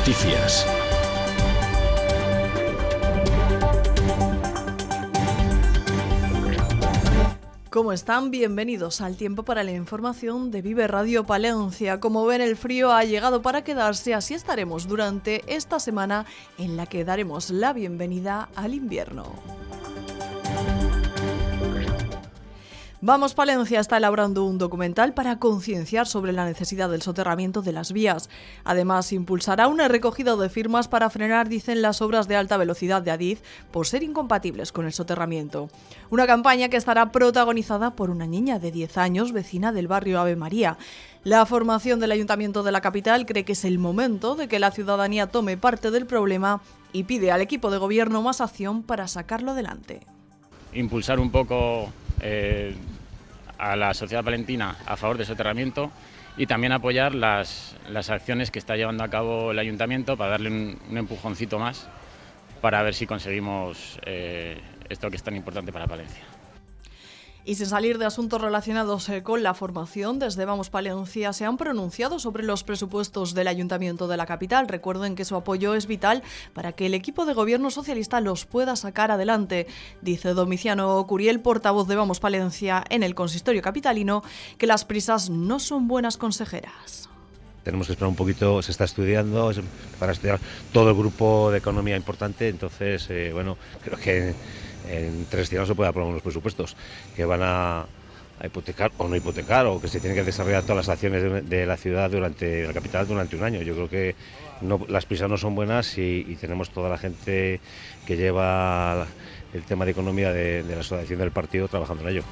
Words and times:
Noticias. 0.00 0.66
¿Cómo 7.68 7.92
están? 7.92 8.30
Bienvenidos 8.30 9.02
al 9.02 9.16
tiempo 9.16 9.42
para 9.42 9.62
la 9.62 9.72
información 9.72 10.50
de 10.50 10.62
Vive 10.62 10.86
Radio 10.86 11.26
Palencia. 11.26 12.00
Como 12.00 12.24
ven, 12.24 12.40
el 12.40 12.56
frío 12.56 12.92
ha 12.92 13.04
llegado 13.04 13.42
para 13.42 13.62
quedarse, 13.62 14.14
así 14.14 14.32
estaremos 14.32 14.88
durante 14.88 15.42
esta 15.54 15.78
semana 15.78 16.24
en 16.56 16.78
la 16.78 16.86
que 16.86 17.04
daremos 17.04 17.50
la 17.50 17.74
bienvenida 17.74 18.48
al 18.56 18.72
invierno. 18.72 19.34
Vamos 23.02 23.32
Palencia 23.32 23.80
está 23.80 23.96
elaborando 23.96 24.44
un 24.44 24.58
documental 24.58 25.14
para 25.14 25.38
concienciar 25.38 26.06
sobre 26.06 26.34
la 26.34 26.44
necesidad 26.44 26.90
del 26.90 27.00
soterramiento 27.00 27.62
de 27.62 27.72
las 27.72 27.92
vías. 27.92 28.28
Además, 28.62 29.14
impulsará 29.14 29.68
una 29.68 29.88
recogida 29.88 30.36
de 30.36 30.50
firmas 30.50 30.86
para 30.86 31.08
frenar, 31.08 31.48
dicen, 31.48 31.80
las 31.80 32.02
obras 32.02 32.28
de 32.28 32.36
alta 32.36 32.58
velocidad 32.58 33.00
de 33.00 33.10
Adif 33.10 33.40
por 33.70 33.86
ser 33.86 34.02
incompatibles 34.02 34.70
con 34.70 34.84
el 34.84 34.92
soterramiento. 34.92 35.70
Una 36.10 36.26
campaña 36.26 36.68
que 36.68 36.76
estará 36.76 37.10
protagonizada 37.10 37.96
por 37.96 38.10
una 38.10 38.26
niña 38.26 38.58
de 38.58 38.70
10 38.70 38.98
años, 38.98 39.32
vecina 39.32 39.72
del 39.72 39.88
barrio 39.88 40.20
Ave 40.20 40.36
María. 40.36 40.76
La 41.24 41.46
formación 41.46 42.00
del 42.00 42.12
Ayuntamiento 42.12 42.62
de 42.62 42.72
la 42.72 42.82
capital 42.82 43.24
cree 43.24 43.46
que 43.46 43.52
es 43.52 43.64
el 43.64 43.78
momento 43.78 44.34
de 44.34 44.46
que 44.46 44.58
la 44.58 44.72
ciudadanía 44.72 45.26
tome 45.26 45.56
parte 45.56 45.90
del 45.90 46.04
problema 46.04 46.60
y 46.92 47.04
pide 47.04 47.32
al 47.32 47.40
equipo 47.40 47.70
de 47.70 47.78
gobierno 47.78 48.20
más 48.20 48.42
acción 48.42 48.82
para 48.82 49.08
sacarlo 49.08 49.52
adelante. 49.52 50.00
Impulsar 50.74 51.18
un 51.18 51.30
poco 51.30 51.90
eh, 52.22 52.74
a 53.58 53.76
la 53.76 53.94
sociedad 53.94 54.24
palentina 54.24 54.76
a 54.86 54.96
favor 54.96 55.18
del 55.18 55.26
soterramiento 55.26 55.90
y 56.36 56.46
también 56.46 56.72
apoyar 56.72 57.14
las, 57.14 57.76
acciones 58.08 58.50
que 58.50 58.58
está 58.58 58.76
llevando 58.76 59.04
a 59.04 59.08
cabo 59.08 59.50
el 59.50 59.58
ayuntamiento 59.58 60.16
para 60.16 60.32
darle 60.32 60.50
un, 60.50 60.96
empujoncito 60.96 61.58
más 61.58 61.86
para 62.60 62.82
ver 62.82 62.94
si 62.94 63.06
conseguimos 63.06 63.98
eh, 64.06 64.60
esto 64.88 65.10
que 65.10 65.16
es 65.16 65.22
tan 65.22 65.36
importante 65.36 65.72
para 65.72 65.86
Palencia. 65.86 66.29
Y 67.44 67.54
sin 67.54 67.66
salir 67.66 67.98
de 67.98 68.06
asuntos 68.06 68.40
relacionados 68.40 69.08
eh, 69.08 69.22
con 69.22 69.42
la 69.42 69.54
formación, 69.54 70.18
desde 70.18 70.44
Vamos 70.44 70.70
Palencia 70.70 71.32
se 71.32 71.44
han 71.44 71.56
pronunciado 71.56 72.18
sobre 72.18 72.44
los 72.44 72.64
presupuestos 72.64 73.34
del 73.34 73.48
Ayuntamiento 73.48 74.08
de 74.08 74.16
la 74.16 74.26
capital. 74.26 74.68
Recuerden 74.68 75.14
que 75.14 75.24
su 75.24 75.36
apoyo 75.36 75.74
es 75.74 75.86
vital 75.86 76.22
para 76.52 76.72
que 76.72 76.86
el 76.86 76.94
equipo 76.94 77.24
de 77.24 77.34
gobierno 77.34 77.70
socialista 77.70 78.20
los 78.20 78.44
pueda 78.44 78.76
sacar 78.76 79.10
adelante. 79.10 79.66
Dice 80.02 80.34
Domiciano 80.34 81.06
Curiel, 81.06 81.40
portavoz 81.40 81.88
de 81.88 81.96
Vamos 81.96 82.20
Palencia 82.20 82.84
en 82.90 83.02
el 83.02 83.14
consistorio 83.14 83.62
capitalino, 83.62 84.22
que 84.58 84.66
las 84.66 84.84
prisas 84.84 85.30
no 85.30 85.58
son 85.58 85.88
buenas 85.88 86.16
consejeras 86.16 87.08
tenemos 87.62 87.86
que 87.86 87.92
esperar 87.92 88.08
un 88.08 88.16
poquito, 88.16 88.62
se 88.62 88.72
está 88.72 88.84
estudiando 88.84 89.52
para 89.98 90.12
estudiar 90.12 90.40
todo 90.72 90.90
el 90.90 90.96
grupo 90.96 91.50
de 91.50 91.58
economía 91.58 91.96
importante, 91.96 92.48
entonces, 92.48 93.06
eh, 93.10 93.30
bueno, 93.32 93.56
creo 93.84 93.98
que 93.98 94.34
en 94.90 95.26
tres 95.30 95.52
no 95.52 95.66
se 95.66 95.74
puede 95.74 95.90
aprobar 95.90 96.10
unos 96.10 96.22
presupuestos 96.22 96.76
que 97.14 97.24
van 97.24 97.40
a, 97.42 97.86
hipotecar 98.42 98.90
o 98.96 99.06
no 99.06 99.16
hipotecar 99.16 99.66
o 99.66 99.80
que 99.80 99.88
se 99.88 100.00
tienen 100.00 100.16
que 100.16 100.24
desarrollar 100.24 100.62
todas 100.62 100.78
las 100.78 100.88
acciones 100.88 101.48
de, 101.48 101.66
la 101.66 101.76
ciudad 101.76 102.10
durante 102.10 102.66
la 102.66 102.72
capital 102.72 103.06
durante 103.06 103.36
un 103.36 103.44
año. 103.44 103.60
Yo 103.60 103.74
creo 103.74 103.90
que 103.90 104.14
las 104.88 105.04
prisas 105.04 105.28
no 105.28 105.36
son 105.36 105.54
buenas 105.54 105.98
y, 105.98 106.36
tenemos 106.40 106.70
toda 106.70 106.88
la 106.88 106.96
gente 106.96 107.60
que 108.06 108.16
lleva 108.16 109.06
el 109.52 109.62
tema 109.64 109.84
de 109.84 109.90
economía 109.90 110.32
de 110.32 110.64
la 110.68 110.80
asociación 110.80 111.18
del 111.18 111.32
partido 111.32 111.68
trabajando 111.68 112.02
en 112.04 112.08
ello. 112.08 112.24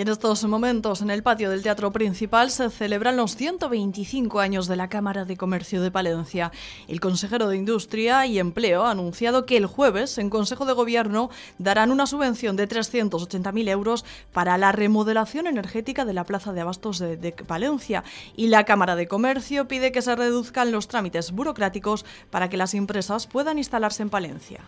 Y 0.00 0.02
en 0.02 0.08
estos 0.08 0.42
momentos, 0.44 1.02
en 1.02 1.10
el 1.10 1.22
patio 1.22 1.50
del 1.50 1.62
Teatro 1.62 1.92
Principal, 1.92 2.50
se 2.50 2.70
celebran 2.70 3.18
los 3.18 3.36
125 3.36 4.40
años 4.40 4.66
de 4.66 4.76
la 4.76 4.88
Cámara 4.88 5.26
de 5.26 5.36
Comercio 5.36 5.82
de 5.82 5.90
Palencia. 5.90 6.52
El 6.88 7.00
consejero 7.00 7.48
de 7.48 7.58
Industria 7.58 8.24
y 8.24 8.38
Empleo 8.38 8.86
ha 8.86 8.92
anunciado 8.92 9.44
que 9.44 9.58
el 9.58 9.66
jueves, 9.66 10.16
en 10.16 10.30
Consejo 10.30 10.64
de 10.64 10.72
Gobierno, 10.72 11.28
darán 11.58 11.90
una 11.90 12.06
subvención 12.06 12.56
de 12.56 12.66
380.000 12.66 13.68
euros 13.68 14.06
para 14.32 14.56
la 14.56 14.72
remodelación 14.72 15.46
energética 15.46 16.06
de 16.06 16.14
la 16.14 16.24
Plaza 16.24 16.54
de 16.54 16.62
Abastos 16.62 16.98
de, 16.98 17.18
de 17.18 17.32
Palencia. 17.32 18.02
Y 18.34 18.46
la 18.46 18.64
Cámara 18.64 18.96
de 18.96 19.06
Comercio 19.06 19.68
pide 19.68 19.92
que 19.92 20.00
se 20.00 20.16
reduzcan 20.16 20.72
los 20.72 20.88
trámites 20.88 21.30
burocráticos 21.30 22.06
para 22.30 22.48
que 22.48 22.56
las 22.56 22.72
empresas 22.72 23.26
puedan 23.26 23.58
instalarse 23.58 24.02
en 24.02 24.08
Palencia. 24.08 24.60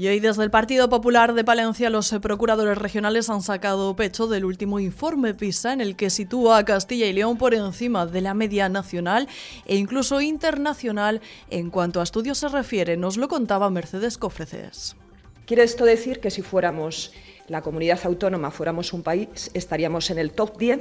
Y 0.00 0.08
hoy 0.08 0.18
desde 0.18 0.42
el 0.44 0.50
Partido 0.50 0.88
Popular 0.88 1.34
de 1.34 1.44
Palencia 1.44 1.90
los 1.90 2.10
procuradores 2.22 2.78
regionales 2.78 3.28
han 3.28 3.42
sacado 3.42 3.94
pecho 3.96 4.28
del 4.28 4.46
último 4.46 4.80
informe 4.80 5.34
PISA 5.34 5.74
en 5.74 5.82
el 5.82 5.94
que 5.94 6.08
sitúa 6.08 6.56
a 6.56 6.64
Castilla 6.64 7.04
y 7.04 7.12
León 7.12 7.36
por 7.36 7.52
encima 7.52 8.06
de 8.06 8.22
la 8.22 8.32
media 8.32 8.70
nacional 8.70 9.28
e 9.66 9.76
incluso 9.76 10.22
internacional 10.22 11.20
en 11.50 11.68
cuanto 11.68 12.00
a 12.00 12.04
estudios 12.04 12.38
se 12.38 12.48
refiere. 12.48 12.96
Nos 12.96 13.18
lo 13.18 13.28
contaba 13.28 13.68
Mercedes 13.68 14.16
Cofreces. 14.16 14.96
Quiere 15.44 15.64
esto 15.64 15.84
decir 15.84 16.20
que 16.20 16.30
si 16.30 16.40
fuéramos 16.40 17.12
la 17.48 17.60
comunidad 17.60 18.00
autónoma, 18.04 18.50
fuéramos 18.50 18.94
un 18.94 19.02
país, 19.02 19.50
estaríamos 19.52 20.08
en 20.08 20.18
el 20.18 20.30
top 20.30 20.56
10 20.56 20.80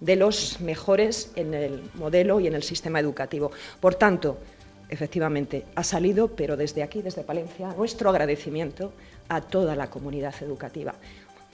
de 0.00 0.16
los 0.16 0.60
mejores 0.60 1.32
en 1.34 1.54
el 1.54 1.82
modelo 1.94 2.40
y 2.40 2.46
en 2.46 2.54
el 2.54 2.62
sistema 2.62 3.00
educativo. 3.00 3.52
Por 3.80 3.94
tanto, 3.94 4.36
efectivamente 4.90 5.64
ha 5.74 5.84
salido, 5.84 6.28
pero 6.28 6.56
desde 6.56 6.82
aquí, 6.82 7.02
desde 7.02 7.22
Palencia, 7.22 7.74
nuestro 7.76 8.10
agradecimiento 8.10 8.92
a 9.28 9.40
toda 9.40 9.76
la 9.76 9.88
comunidad 9.88 10.34
educativa 10.42 10.94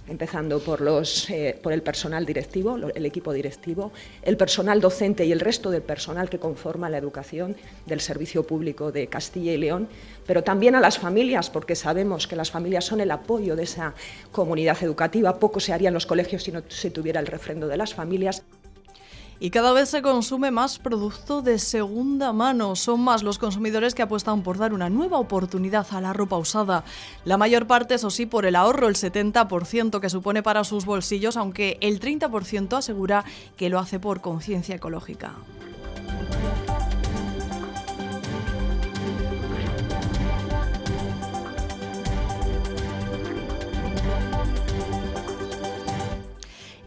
empezando 0.09 0.61
por, 0.61 0.81
los, 0.81 1.29
eh, 1.31 1.59
por 1.61 1.73
el 1.73 1.83
personal 1.83 2.25
directivo, 2.25 2.77
el 2.77 3.07
equipo 3.07 3.33
directivo, 3.33 3.93
el 4.23 4.37
personal 4.37 4.81
docente 4.81 5.25
y 5.25 5.33
el 5.33 5.41
resto 5.41 5.71
del 5.71 5.83
personal 5.83 6.29
que 6.31 6.39
conforma 6.39 6.89
la 6.89 6.99
educación 6.99 7.57
del 7.87 8.01
Servicio 8.01 8.47
Público 8.47 8.93
de 8.93 9.09
Castilla 9.09 9.53
y 9.53 9.57
León, 9.57 9.89
pero 10.27 10.43
también 10.45 10.75
a 10.75 10.81
las 10.81 10.99
familias, 10.99 11.51
porque 11.51 11.75
sabemos 11.75 12.27
que 12.27 12.37
las 12.37 12.51
familias 12.51 12.85
son 12.85 13.01
el 13.01 13.11
apoyo 13.11 13.57
de 13.57 13.65
esa 13.65 13.95
comunidad 14.33 14.83
educativa. 14.83 15.39
Poco 15.39 15.61
se 15.61 15.73
haría 15.73 15.89
en 15.89 15.95
los 15.95 16.07
colegios 16.07 16.45
si 16.45 16.53
no 16.53 16.63
se 16.69 16.91
tuviera 16.91 17.21
el 17.21 17.27
refrendo 17.27 17.67
de 17.69 17.77
las 17.77 17.95
familias 17.95 18.45
y 19.39 19.51
cada 19.51 19.73
vez 19.73 19.89
se 19.89 20.03
consume 20.03 20.51
más 20.51 20.79
producto 20.79 21.43
de 21.43 21.59
segunda 21.59 22.33
mano. 22.33 22.77
Son 22.77 23.01
más 23.01 23.23
los 23.23 23.39
consumidores 23.39 23.95
que 23.95 24.03
apuestan 24.03 24.43
por 24.43 24.59
dar 24.59 24.73
una 24.73 24.89
nueva 24.89 25.19
oportunidad 25.19 25.87
a 25.91 26.01
la 26.01 26.13
ropa 26.13 26.39
usada. 26.39 26.85
La 27.25 27.37
mayor 27.37 27.67
parte, 27.67 27.95
eso 27.95 28.11
sí, 28.11 28.27
por 28.27 28.47
el 28.47 28.57
ahorro, 28.57 28.89
el 28.89 28.95
70% 28.95 30.01
que 30.01 30.11
supone 30.11 30.43
para 30.43 30.65
sus 30.65 30.87
bolsillos, 30.87 31.37
aunque 31.37 31.79
el 31.81 32.01
30% 32.01 32.79
asegura 32.79 33.25
que 33.57 33.69
lo 33.69 33.79
hace 33.79 34.01
por 34.01 34.21
conciencia 34.21 34.77
ecológica. 34.77 35.35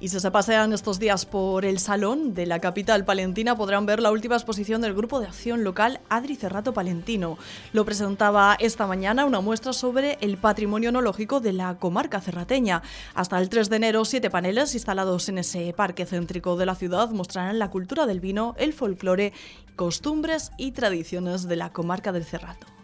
Si 0.10 0.20
se 0.20 0.32
pasean 0.32 0.74
estos 0.74 0.98
días 0.98 1.28
por 1.28 1.66
el 1.66 1.78
salón 1.78 2.34
de 2.34 2.48
la 2.48 2.58
capital 2.58 3.06
palentina 3.06 3.56
podrán 3.56 3.86
ver 3.86 4.00
la 4.00 4.10
última 4.10 4.38
exposición 4.38 4.82
del 4.82 4.96
Grupo 4.96 5.20
de 5.20 5.28
Acción 5.28 5.64
Local 5.64 6.00
Adri 6.10 6.36
Cerrato 6.36 6.74
Palentino. 6.74 7.38
Lo 7.74 7.86
presentaba 7.86 8.58
esta 8.60 8.88
mañana 8.88 9.26
una 9.26 9.40
muestra 9.40 9.72
sobre 9.72 10.18
el 10.22 10.38
patrimonio 10.38 10.90
onológico 10.90 11.42
de 11.42 11.54
la 11.54 11.78
comarca 11.78 12.22
cerrateña. 12.22 12.82
Hasta 13.14 13.38
el 13.38 13.50
3 13.50 13.70
de 13.70 13.76
enero, 13.76 14.04
siete 14.04 14.32
paneles 14.32 14.74
instalados 14.74 15.30
en 15.30 15.38
ese 15.38 15.72
parque 15.74 16.08
céntrico 16.08 16.58
de 16.58 16.66
la 16.66 16.74
ciudad 16.74 17.12
mostrarán 17.12 17.60
la 17.60 17.70
cultura 17.70 18.08
del 18.08 18.20
vino, 18.20 18.56
el 18.58 18.74
folclore, 18.74 19.32
costumbres 19.76 20.52
y 20.58 20.72
tradiciones 20.72 21.48
de 21.48 21.56
la 21.56 21.72
comarca 21.72 22.12
del 22.12 22.26
Cerrato. 22.26 22.79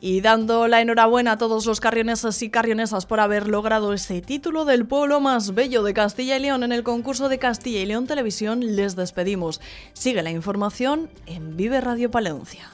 Y 0.00 0.20
dando 0.20 0.68
la 0.68 0.80
enhorabuena 0.80 1.32
a 1.32 1.38
todos 1.38 1.66
los 1.66 1.80
carrioneses 1.80 2.40
y 2.42 2.50
carrionesas 2.50 3.06
por 3.06 3.20
haber 3.20 3.48
logrado 3.48 3.92
ese 3.92 4.20
título 4.20 4.64
del 4.64 4.86
pueblo 4.86 5.20
más 5.20 5.54
bello 5.54 5.82
de 5.82 5.94
Castilla 5.94 6.36
y 6.36 6.40
León 6.40 6.62
en 6.62 6.72
el 6.72 6.82
concurso 6.82 7.28
de 7.28 7.38
Castilla 7.38 7.80
y 7.80 7.86
León 7.86 8.06
Televisión, 8.06 8.76
les 8.76 8.94
despedimos. 8.94 9.60
Sigue 9.92 10.22
la 10.22 10.30
información 10.30 11.10
en 11.26 11.56
Vive 11.56 11.80
Radio 11.80 12.10
Palencia. 12.10 12.70